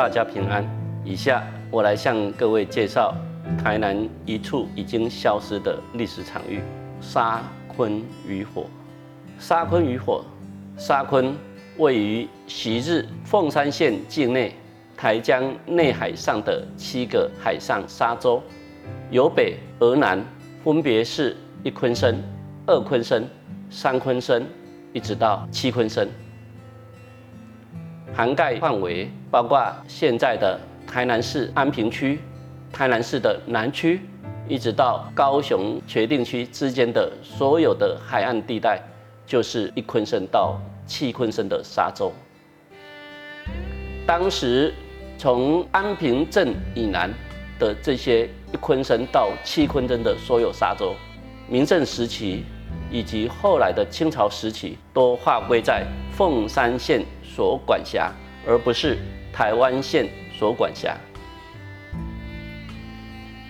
[0.00, 0.64] 大家平安。
[1.04, 3.14] 以下我来向各位介绍
[3.62, 6.62] 台南一处已经消失的历史场域——
[7.02, 8.64] 沙昆渔火。
[9.38, 10.24] 沙昆渔火，
[10.78, 11.34] 沙昆
[11.76, 14.54] 位于昔日凤山县境内
[14.96, 18.42] 台江内海上的七个海上沙洲，
[19.10, 20.18] 由北而南
[20.64, 22.18] 分别是一昆生、
[22.66, 23.28] 二昆生、
[23.68, 24.46] 三昆生，
[24.94, 26.08] 一直到七昆生。
[28.20, 32.20] 涵盖范围包括现在的台南市安平区、
[32.70, 33.98] 台南市的南区，
[34.46, 38.78] 一直到高雄决定区之间的所有的海岸地带，
[39.24, 42.12] 就是一昆生到七昆生的沙洲。
[44.06, 44.74] 当时
[45.16, 47.10] 从安平镇以南
[47.58, 50.94] 的这些一昆生到七昆生的所有沙洲，
[51.48, 52.44] 明正时期
[52.90, 57.04] 以及后来的清朝时期，都划归在凤山县。
[57.32, 58.10] 所管辖，
[58.46, 58.98] 而不是
[59.32, 60.96] 台湾县所管辖。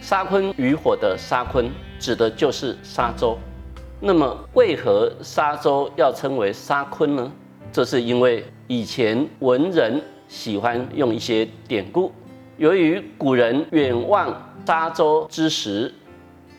[0.00, 3.38] 沙昆渔火的沙昆指的就是沙洲。
[4.00, 7.30] 那么，为何沙洲要称为沙昆呢？
[7.70, 12.10] 这是因为以前文人喜欢用一些典故。
[12.56, 14.34] 由于古人远望
[14.66, 15.94] 沙洲之时，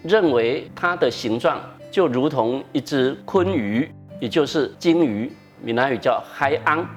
[0.04, 1.60] 认为它的形状
[1.92, 6.88] 就如同一只鲲鱼，也就是鲸鱼，闽南语叫海昂。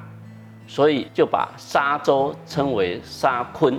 [0.67, 3.77] 所以就把沙洲称为沙鲲，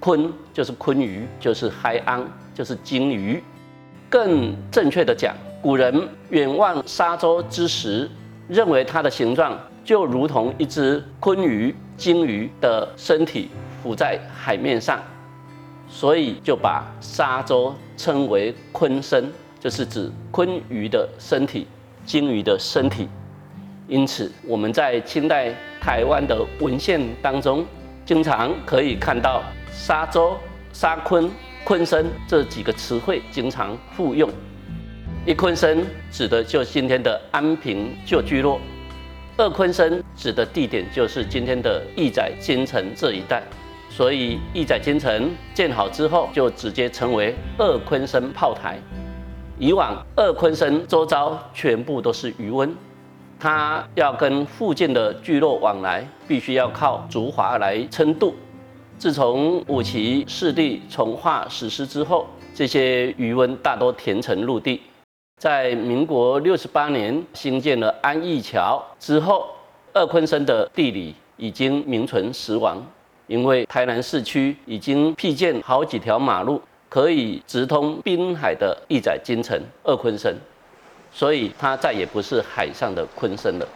[0.00, 3.42] 鲲就是鲲鱼，就是海昂，就是鲸鱼。
[4.08, 8.10] 更正确的讲，古人远望沙洲之时，
[8.48, 13.50] 认为它的形状就如同一只鲲鱼、鲸鱼的身体
[13.82, 14.98] 浮在海面上，
[15.86, 19.30] 所以就把沙洲称为鲲身，
[19.62, 21.68] 就是指鲲鱼的身体、
[22.04, 23.08] 鲸鱼的身体。
[23.86, 25.54] 因此，我们在清代。
[25.82, 27.66] 台湾的文献当中，
[28.06, 30.36] 经常可以看到沙洲、
[30.72, 31.28] 沙昆、
[31.64, 34.30] 昆生这几个词汇经常复用。
[35.26, 38.60] 一昆生指的就是今天的安平旧聚落，
[39.36, 43.42] 二昆生指的地点就是今天的义载金城这一带。
[43.90, 48.78] 所以义载金城建好之后，就直接成为二昆生炮台。
[49.58, 52.74] 以往二昆生周遭全部都是余温。
[53.38, 58.34] 他要跟附近的聚落往来，必须要靠竹筏来撑渡。
[58.98, 64.80] 自从五旗四地重划实施之后，这些渔温大多填成陆地。
[65.40, 69.48] 在民国六十八年兴建了安义桥之后，
[69.92, 72.80] 二昆生的地理已经名存实亡，
[73.26, 80.30] 因为台南市区已经辟建好几条马路，可以直通滨海的一载金城二昆生。
[81.10, 83.66] 所以它再也不是海上的昆生了。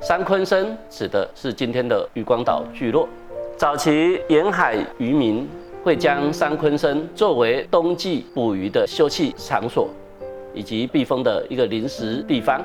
[0.00, 3.08] 三昆生指的是今天的渔光岛聚落。
[3.56, 5.48] 早期沿海渔民
[5.84, 9.88] 会将三昆生作为冬季捕鱼的休憩场所，
[10.52, 12.60] 以及避风的一个临时地方。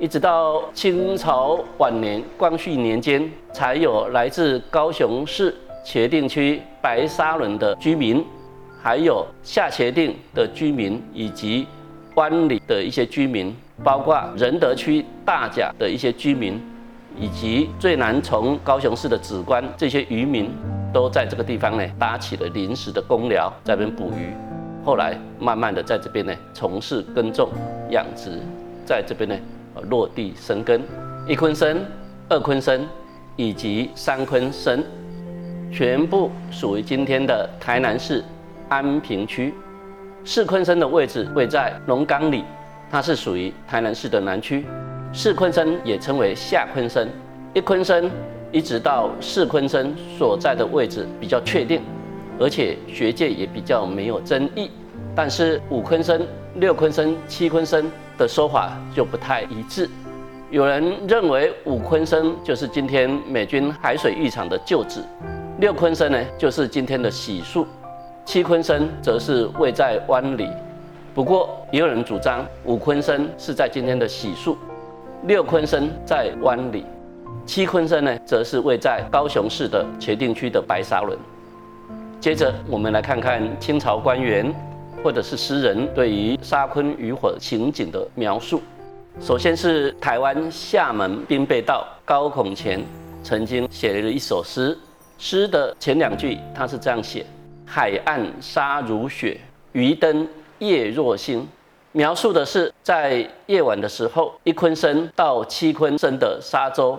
[0.00, 5.52] 一直到清朝晚年光绪年间，才有来自高雄市
[5.84, 8.24] 茄定区白沙仑的居民。
[8.80, 11.66] 还有下茄定的居民，以及
[12.14, 16.62] 湾里的一些居民，包括仁德区大甲的一些居民，
[17.18, 20.48] 以及最南从高雄市的紫关这些渔民，
[20.92, 24.32] 都在这个地方呢搭起了临时的公寮，在这边捕鱼。
[24.84, 27.48] 后来慢慢的在这边呢从事耕种、
[27.90, 28.38] 养殖，
[28.86, 29.36] 在这边呢
[29.82, 30.82] 落地生根。
[31.26, 31.84] 一坤生、
[32.28, 32.86] 二坤生
[33.36, 34.82] 以及三坤生，
[35.72, 38.24] 全部属于今天的台南市。
[38.70, 39.54] 安平区
[40.26, 42.44] 四坤生的位置位在龙岗里，
[42.90, 44.66] 它是属于台南市的南区。
[45.10, 47.08] 四坤生也称为下坤生，
[47.54, 48.10] 一坤生
[48.52, 51.80] 一直到四坤生所在的位置比较确定，
[52.38, 54.70] 而且学界也比较没有争议。
[55.14, 59.88] 但是五坤生、六坤生、七坤生的说法就不太一致。
[60.50, 65.02] 有人认为五坤生就是今天美军海水浴场的旧址，
[65.58, 67.66] 六坤生呢就是今天的洗漱。
[68.24, 70.48] 七坤生则是位在湾里，
[71.14, 74.56] 不过也有人主张五坤生是在今天的洗树，
[75.24, 76.84] 六坤生在湾里，
[77.44, 81.18] 七坤生呢则是位在高雄市的茄定区的白沙仑。
[82.20, 84.54] 接着我们来看看清朝官员
[85.02, 88.60] 或者是诗人对于沙昆渔火情景的描述。
[89.20, 92.80] 首先是台湾厦门兵备道高孔乾
[93.22, 94.76] 曾经写了一首诗，
[95.18, 97.24] 诗的前两句他是这样写。
[97.66, 99.38] 海岸沙如雪，
[99.72, 100.26] 渔灯
[100.58, 101.46] 夜若星。
[101.92, 106.98] 描述的是在夜晚的时候，一坤深到七坤深的沙洲，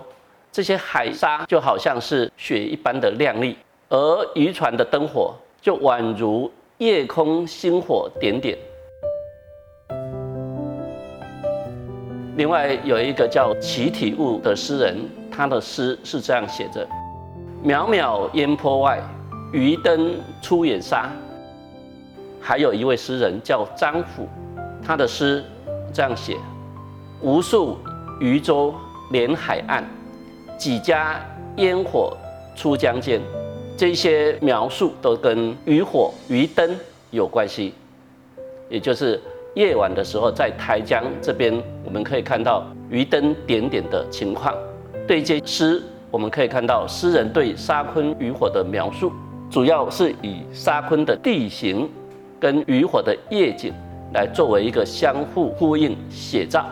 [0.51, 3.55] 这些海沙就好像是雪一般的亮丽，
[3.87, 8.57] 而渔船的灯火就宛如夜空星火点点。
[12.37, 14.97] 另外有一个叫齐体悟的诗人，
[15.29, 16.87] 他的诗是这样写着
[17.61, 18.97] ：“渺渺烟波外，
[19.51, 21.09] 渔灯出远沙。”
[22.39, 24.25] 还有一位诗人叫张甫。
[24.81, 25.43] 他的诗
[25.93, 26.37] 这样写：
[27.21, 27.77] 无数
[28.21, 28.73] 渔舟
[29.11, 29.83] 连海岸，
[30.57, 31.19] 几家
[31.57, 32.15] 烟火
[32.55, 33.19] 出江间。
[33.79, 36.69] 这些描述都跟渔火、渔灯
[37.11, 37.73] 有关系，
[38.67, 39.17] 也就是
[39.55, 44.53] 夜晚的时候，在台江这边，我们可以看到渔灯点点的情况。
[45.07, 45.81] 对这诗，
[46.11, 49.13] 我们可以看到诗人对沙昆渔火的描述，
[49.49, 51.89] 主要是以沙昆的地形
[52.37, 53.73] 跟渔火的夜景。
[54.11, 56.65] 来作为一个相互呼应写照。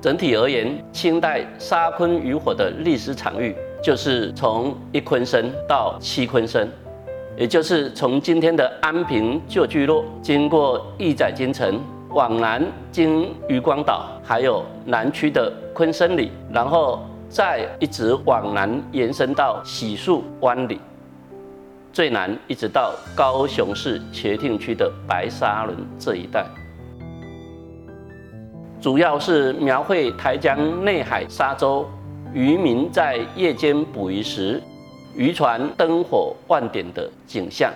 [0.00, 6.68] 整体而言，清代沙昆渔火的历史场域就是从一坤生到七坤生，
[7.36, 11.80] 也就是从今天的安平旧聚落，经过义载金城，
[12.10, 20.80] 往南经渔光岛，还有南区的昆生里，然后再一直往南延伸到喜树湾里。
[21.92, 26.46] 最南一直到高雄市茄亭区的白沙仑这一带，
[28.80, 31.86] 主要是描绘台江内海沙洲
[32.34, 34.62] 渔民在夜间捕鱼时，
[35.14, 37.70] 渔船灯火万点的景象。